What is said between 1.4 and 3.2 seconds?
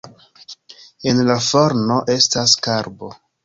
forno estas karbo.